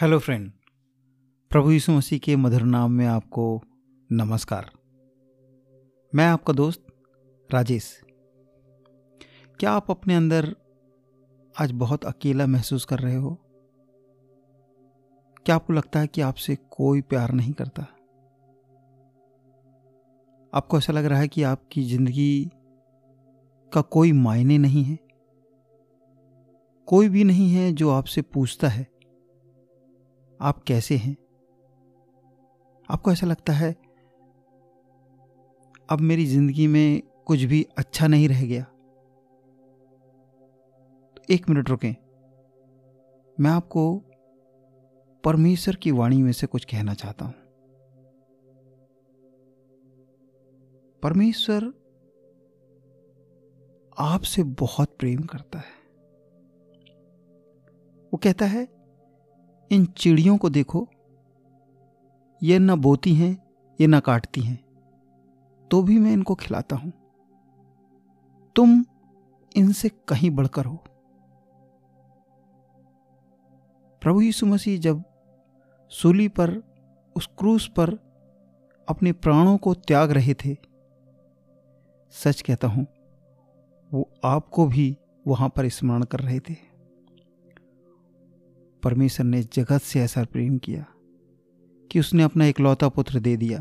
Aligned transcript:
Hello 0.00 0.18
friend, 0.18 0.52
प्रभु 1.50 1.70
यीशु 1.70 1.92
मसीह 1.92 2.18
के 2.18 2.36
मधुर 2.36 2.62
नाम 2.62 2.90
में 2.92 3.06
आपको 3.06 3.62
नमस्कार। 4.12 4.70
मैं 6.14 6.26
आपका 6.26 6.52
दोस्त 6.52 6.86
राजेश। 7.54 8.00
क्या 9.60 9.72
आप 9.72 9.90
अपने 9.90 10.14
अंदर 10.14 10.56
आज 11.60 11.72
बहुत 11.72 12.04
अकेला 12.04 12.46
महसूस 12.46 12.84
कर 12.84 12.98
रहे 12.98 13.16
हो? 13.16 13.38
क्या 15.46 15.54
आपको 15.54 15.72
लगता 15.72 16.00
है 16.00 16.06
कि 16.06 16.20
आपसे 16.20 16.56
कोई 16.56 17.00
प्यार 17.00 17.32
नहीं 17.32 17.52
करता? 17.52 17.82
आपको 20.54 20.78
ऐसा 20.78 20.92
लग 20.92 21.04
रहा 21.04 21.18
है 21.18 21.28
कि 21.28 21.42
आपकी 21.42 21.82
ज़िंदगी 21.82 22.50
का 23.72 23.80
कोई 23.80 24.12
मायने 24.12 24.58
नहीं 24.58 24.84
है? 24.84 24.98
कोई 26.86 27.08
भी 27.08 27.24
नहीं 27.24 27.52
है 27.52 27.72
जो 27.72 27.90
आपसे 27.90 28.22
पूछता 28.22 28.68
है 28.68 28.99
आप 30.42 30.62
कैसे 30.62 30.96
हैं? 30.96 31.16
आपको 32.90 33.12
ऐसा 33.12 33.26
लगता 33.26 33.52
है, 33.52 33.72
अब 35.90 36.00
मेरी 36.00 36.26
ज़िंदगी 36.26 36.66
में 36.66 37.02
कुछ 37.26 37.42
भी 37.42 37.66
अच्छा 37.78 38.06
नहीं 38.06 38.28
रह 38.28 38.46
गया? 38.46 38.64
तो 41.16 41.22
एक 41.30 41.48
मिनट 41.48 41.70
रुकें। 41.70 41.96
मैं 43.40 43.50
आपको 43.50 43.96
परमेश्वर 45.24 45.76
की 45.76 45.90
वाणी 45.90 46.22
में 46.22 46.32
से 46.32 46.46
कुछ 46.46 46.64
कहना 46.64 46.94
चाहता 46.94 47.24
हूँ। 47.24 47.34
परमेश्वर 51.02 51.72
आपसे 53.98 54.42
बहुत 54.42 54.96
प्रेम 54.98 55.22
करता 55.22 55.58
है। 55.58 55.80
वो 58.12 58.16
कहता 58.16 58.46
है 58.46 58.79
इन 59.70 59.84
चिड़ियों 59.86 60.36
को 60.36 60.50
देखो। 60.50 60.88
ये 62.42 62.58
न 62.58 62.76
बोती 62.76 63.14
हैं, 63.14 63.42
ये 63.80 63.86
न 63.86 64.00
काटती 64.00 64.40
हैं। 64.40 64.64
तो 65.70 65.82
भी 65.82 65.98
मैं 65.98 66.12
इनको 66.12 66.34
खिलाता 66.34 66.76
हूँ। 66.76 66.92
तुम 68.56 68.84
इनसे 69.56 69.88
कहीं 69.88 70.30
बढ़कर 70.30 70.64
हो। 70.64 70.76
प्रभु 74.02 74.20
यीशु 74.20 74.46
मसीह 74.46 74.80
जब 74.80 75.04
सूली 75.88 76.28
पर, 76.28 76.50
उस 77.16 77.26
क्रूस 77.38 77.68
पर 77.68 77.94
अपने 78.88 79.12
प्राणों 79.12 79.56
को 79.56 79.74
त्याग 79.74 80.10
रहे 80.10 80.34
थे, 80.34 80.56
सच 82.10 82.40
कहता 82.40 82.68
हूँ, 82.68 82.86
वो 83.92 84.10
आपको 84.24 84.66
भी 84.66 84.96
वहाँ 85.26 85.48
पर 85.48 85.68
स्मरण 85.68 86.02
कर 86.02 86.20
रहे 86.20 86.40
थे। 86.40 86.69
परमेश्वर 88.82 89.26
ने 89.26 89.42
जगत 89.42 89.78
से 89.78 90.00
ऐसा 90.00 90.24
प्रेम 90.24 90.58
किया 90.58 90.86
कि 91.90 92.00
उसने 92.00 92.22
अपना 92.22 92.46
इकलौता 92.46 92.88
पुत्र 92.88 93.20
दे 93.20 93.36
दिया, 93.36 93.60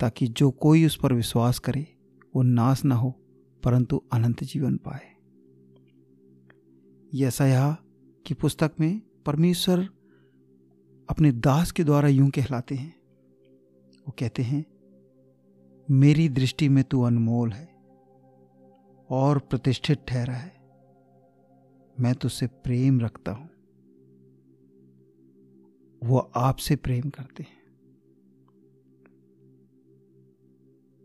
ताकि 0.00 0.26
जो 0.26 0.50
कोई 0.50 0.86
उस 0.86 0.96
पर 0.96 1.12
विश्वास 1.12 1.58
करे, 1.58 1.86
वो 2.36 2.42
नाश 2.42 2.84
ना 2.84 2.94
हो, 2.94 3.10
परंतु 3.64 4.02
अनंत 4.12 4.44
जीवन 4.44 4.76
पाए। 4.76 5.10
यह 7.14 7.76
कि 8.26 8.34
पुस्तक 8.34 8.72
में 8.80 9.00
परमेश्वर 9.26 9.88
अपने 11.10 11.32
दास 11.32 11.72
के 11.72 11.84
द्वारा 11.84 12.08
यूँ 12.08 12.30
कहलाते 12.30 12.74
हैं। 12.74 12.94
वो 14.08 14.14
कहते 14.18 14.42
हैं, 14.42 14.64
मेरी 15.90 16.28
दृष्टि 16.28 16.68
में 16.68 16.84
तू 16.84 17.02
अनमोल 17.02 17.52
है 17.52 17.68
और 19.10 19.38
प्रतिष्ठित 19.38 19.98
ठहरा 20.08 20.34
है। 20.34 20.59
मैं 22.00 22.14
तुझसे 22.14 22.46
प्रेम 22.46 23.00
रखता 23.00 23.32
हूँ। 23.32 23.50
वो 26.04 26.30
आपसे 26.36 26.76
प्रेम 26.76 27.10
करते 27.10 27.42
हैं। 27.42 27.60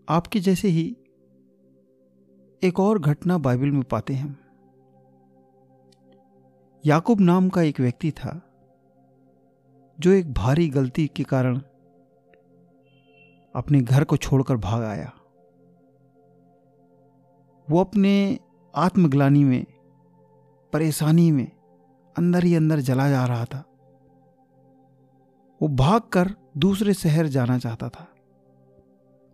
आपके 0.09 0.39
जैसे 0.39 0.67
ही 0.67 0.97
एक 2.63 2.79
और 2.79 2.99
घटना 2.99 3.37
बाइबल 3.37 3.71
में 3.71 3.83
पाते 3.83 4.13
हैं। 4.13 4.39
याकूब 6.85 7.21
नाम 7.21 7.49
का 7.49 7.61
एक 7.61 7.79
व्यक्ति 7.79 8.11
था, 8.11 8.41
जो 9.99 10.11
एक 10.11 10.33
भारी 10.33 10.69
गलती 10.69 11.07
के 11.07 11.23
कारण 11.23 11.57
अपने 13.55 13.81
घर 13.81 14.03
को 14.03 14.17
छोड़कर 14.17 14.55
भाग 14.55 14.83
आया। 14.83 15.13
वो 17.69 17.79
अपने 17.79 18.39
आत्मग्लानी 18.75 19.43
में 19.43 19.65
परेशानी 20.75 21.31
में 21.31 21.51
अंदर 22.17 22.43
ही 22.43 22.55
अंदर 22.55 22.79
जला 22.79 23.09
जा 23.09 23.25
रहा 23.25 23.45
था। 23.45 23.59
वो 25.61 25.67
भागकर 25.67 26.33
दूसरे 26.57 26.93
शहर 26.93 27.27
जाना 27.27 27.57
चाहता 27.59 27.89
था, 27.89 28.07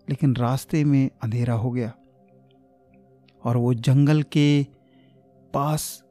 लेकिन 0.09 0.35
रास्ते 0.35 0.83
में 0.83 1.09
अंधेरा 1.23 1.53
हो 1.53 1.71
गया 1.71 1.93
और 3.43 3.57
वो 3.57 3.73
जंगल 3.73 4.23
के 4.23 4.63
पास 5.53 6.03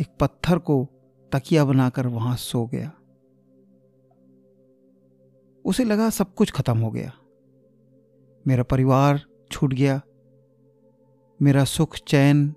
एक 0.00 0.08
पत्थर 0.20 0.58
को 0.58 0.86
तकिया 1.32 1.64
बनाकर 1.64 2.06
वहाँ 2.06 2.36
सो 2.36 2.66
गया। 2.66 2.92
उसे 5.64 5.84
लगा 5.84 6.10
सब 6.10 6.34
कुछ 6.34 6.52
खत्म 6.52 6.78
हो 6.78 6.90
गया। 6.90 7.12
मेरा 8.46 8.62
परिवार 8.62 9.20
छूट 9.52 9.72
गया, 9.72 10.00
मेरा 11.42 11.64
सुख 11.64 11.96
चैन, 11.96 12.54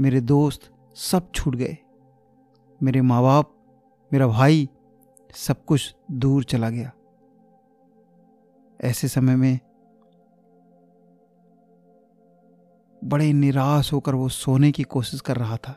मेरे 0.00 0.20
दोस्त 0.20 0.70
सब 0.94 1.32
छूट 1.34 1.56
गए। 1.56 1.76
मेरे 2.82 3.00
माँ 3.00 3.22
बाप 3.22 3.50
मेरा 4.12 4.26
भाई, 4.26 4.68
सब 5.34 5.64
कुछ 5.64 5.94
दूर 6.10 6.44
चला 6.44 6.70
गया। 6.70 6.92
ऐसे 8.80 9.08
समय 9.08 9.36
में 9.36 9.60
बड़े 13.04 13.32
निराश 13.32 13.92
होकर 13.92 14.14
वो 14.14 14.28
सोने 14.28 14.72
की 14.72 14.82
कोशिश 14.82 15.20
कर 15.20 15.36
रहा 15.36 15.56
था। 15.56 15.72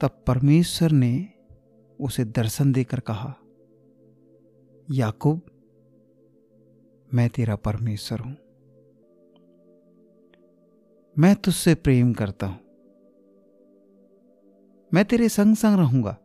तब 0.00 0.24
परमेश्वर 0.26 0.90
ने 0.90 1.28
उसे 2.00 2.24
दर्शन 2.24 2.72
देकर 2.72 3.00
कहा, 3.00 3.34
याकूब, 4.90 5.40
मैं 7.14 7.28
तेरा 7.28 7.56
परमेश्वर 7.56 8.18
हूँ। 8.18 8.36
मैं 11.18 11.34
तुझसे 11.34 11.74
प्रेम 11.74 12.12
करता 12.12 12.46
हूँ। 12.46 12.65
मैं 14.96 15.04
तेरे 15.04 15.28
संग 15.28 15.56
संग 15.56 15.78
रहूँगा। 15.78 16.16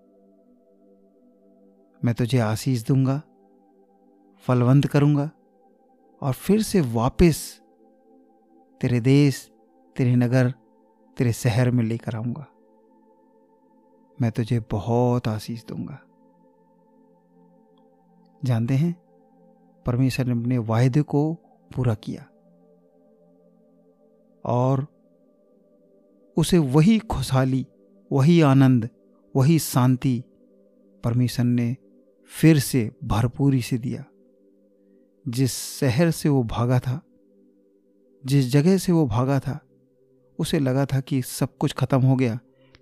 मैं 2.06 2.16
तुझे 2.16 2.40
आशीष 2.40 2.86
दूँगा, 2.88 3.22
फलवंत 4.48 4.88
करूँगा 4.88 5.32
और 6.22 6.34
फिर 6.34 6.62
से 6.62 6.82
वापस 6.82 7.62
तेरे 8.82 9.00
देश, 9.00 9.52
तेरे 9.98 10.16
नगर, 10.16 10.52
तेरे 11.18 11.34
शहर 11.34 11.72
में 11.72 11.84
लेकर 11.84 12.16
आऊँगा। 12.16 12.48
मैं 14.22 14.32
तुझे 14.32 14.60
बहुत 14.60 15.28
आशीष 15.28 15.66
दूँगा। 15.66 16.00
जानते 18.46 18.74
हैं, 18.74 19.02
परमेश्वर 19.86 20.26
ने 20.26 20.32
अपने 20.32 20.58
वायदे 20.58 21.02
को 21.02 21.34
पूरा 21.76 21.94
किया 21.94 22.24
और 24.46 24.88
उसे 26.38 26.58
वही 26.58 27.00
खुशहाली 27.00 27.68
वही 28.12 28.42
आनंद, 28.42 28.90
वही 29.36 29.60
शांति 29.60 30.24
परमेश्वर 31.04 31.46
ने 31.46 31.76
फिर 32.32 32.60
से 32.60 32.92
भरपूरी 33.04 33.62
से 33.62 33.78
दिया। 33.78 34.06
जिस 35.28 35.54
शहर 35.80 36.12
से 36.12 36.30
वो 36.30 36.44
भागा 36.44 36.80
था, 36.80 37.02
जिस 38.26 38.52
जगह 38.52 38.78
से 38.78 38.92
वो 38.92 39.06
भागा 39.08 39.40
था, 39.40 39.60
उसे 40.40 40.60
लगा 40.60 40.86
था 40.86 41.00
कि 41.00 41.22
सब 41.22 41.58
कुछ 41.58 41.74
खत्म 41.74 42.02
हो 42.02 42.16
गया, 42.16 42.40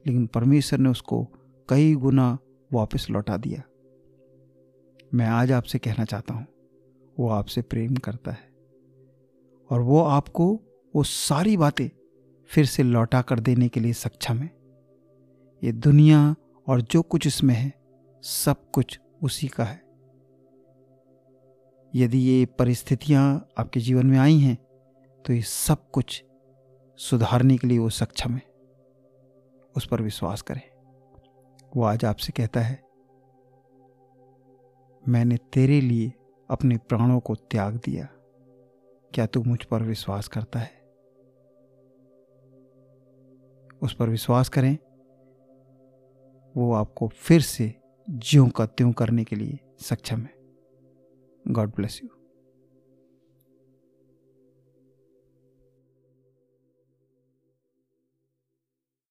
लेकिन 0.07 0.28
परमेश्वर 0.28 0.79
ने 0.79 0.89
उसको 0.89 1.23
कई 1.69 1.95
गुना 1.95 2.38
वापस 2.73 3.07
लौटा 3.09 3.38
दिया। 3.38 3.63
मैं 5.13 5.25
आज 5.25 5.51
आपसे 5.51 5.80
कहना 5.80 6.06
चाहता 6.06 6.33
हूँ, 6.33 6.45
वो 7.19 7.30
आपसे 7.30 7.62
प्रेम 7.62 7.95
करता 7.95 8.31
है 8.31 8.50
और 9.69 9.81
वो 9.81 10.03
आपको 10.03 10.53
वो 10.95 11.03
सारी 11.03 11.57
बातें 11.57 11.89
फिर 12.50 12.65
से 12.65 12.83
लौटा 12.83 13.21
कर 13.21 13.39
देने 13.39 13.68
के 13.69 13.80
लिए 13.80 13.94
सक्षम 13.94 14.38
है। 14.38 14.58
ये 15.63 15.71
दुनिया 15.71 16.35
और 16.67 16.81
जो 16.81 17.01
कुछ 17.01 17.27
इसमें 17.27 17.56
है, 17.56 17.73
सब 18.23 18.69
कुछ 18.71 19.00
उसी 19.23 19.47
का 19.47 19.63
है। 19.63 19.81
यदि 21.95 22.17
ये 22.19 22.45
परिस्थितियाँ 22.45 23.47
आपके 23.57 23.79
जीवन 23.79 24.06
में 24.06 24.17
आई 24.19 24.38
हैं 24.38 24.56
तो 25.25 25.33
ये 25.33 25.41
सब 25.41 25.89
कुछ 25.91 26.23
सुधारने 26.97 27.57
के 27.57 27.67
लिए 27.67 27.79
वो 27.79 27.89
सक्षम 27.89 28.31
है। 28.31 28.41
उस 29.77 29.88
पर 29.88 30.01
विश्वास 30.01 30.41
करें। 30.41 30.61
वो 31.77 31.83
आज 31.83 32.05
आपसे 32.05 32.31
कहता 32.31 32.59
है, 32.59 32.83
मैंने 35.03 35.38
तेरे 35.53 35.81
लिए 35.81 36.13
अपने 36.50 36.77
प्राणों 36.79 37.19
को 37.19 37.35
त्याग 37.35 37.75
दिया। 37.75 38.07
क्या 39.13 39.25
तू 39.25 39.44
मुझ 39.44 39.63
पर 39.63 39.83
विश्वास 39.83 40.27
करता 40.27 40.59
है? 40.59 40.71
उस 43.81 43.95
पर 43.95 44.09
विश्वास 44.09 44.50
करें। 44.50 44.77
वो 46.57 46.74
आपको 46.74 47.07
फिर 47.07 47.42
से 47.42 47.75
ज्यों 48.10 48.50
का 48.50 48.66
त्यों 48.66 48.92
करने 48.92 49.24
के 49.24 49.36
लिए 49.36 49.60
सक्षम 49.80 50.22
है। 50.22 50.34
God 51.48 51.69
bless 51.75 52.00
you 52.04 52.10